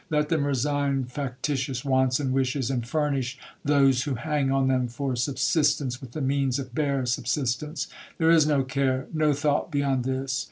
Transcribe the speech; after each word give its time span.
—let 0.09 0.29
them 0.29 0.47
resign 0.47 1.05
factitious 1.05 1.85
wants 1.85 2.19
and 2.19 2.33
wishes, 2.33 2.71
and 2.71 2.87
furnish 2.87 3.37
those 3.63 4.01
who 4.01 4.15
hang 4.15 4.51
on 4.51 4.67
them 4.67 4.87
for 4.87 5.15
subsistence 5.15 6.01
with 6.01 6.13
the 6.13 6.21
means 6.21 6.57
of 6.57 6.73
bare 6.73 7.05
subsistence!—There 7.05 8.31
is 8.31 8.47
no 8.47 8.63
care, 8.63 9.05
no 9.13 9.31
thought 9.31 9.69
beyond 9.69 10.03
this! 10.05 10.39